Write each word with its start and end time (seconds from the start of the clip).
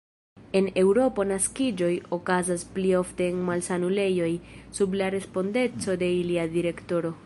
En 0.59 0.69
Eŭropo 0.81 1.25
naskiĝoj 1.31 1.91
okazas 2.17 2.65
pli 2.79 2.95
ofte 3.03 3.29
en 3.35 3.45
malsanulejoj 3.51 4.33
sub 4.79 5.01
la 5.03 5.15
respondeco 5.19 6.01
de 6.05 6.15
ilia 6.23 6.53
direktoro. 6.61 7.19